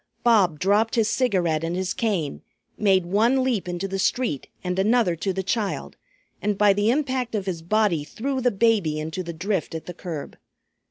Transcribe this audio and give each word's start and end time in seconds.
Bob 0.23 0.57
dropped 0.57 0.95
his 0.95 1.07
cigarette 1.07 1.63
and 1.63 1.75
his 1.75 1.93
cane, 1.93 2.41
made 2.75 3.05
one 3.05 3.43
leap 3.43 3.69
into 3.69 3.87
the 3.87 3.99
street 3.99 4.47
and 4.63 4.79
another 4.79 5.15
to 5.15 5.31
the 5.31 5.43
child, 5.43 5.95
and 6.41 6.57
by 6.57 6.73
the 6.73 6.89
impact 6.89 7.35
of 7.35 7.45
his 7.45 7.61
body 7.61 8.03
threw 8.03 8.41
the 8.41 8.49
baby 8.49 8.99
into 8.99 9.21
the 9.21 9.31
drift 9.31 9.75
at 9.75 9.85
the 9.85 9.93
curb. 9.93 10.39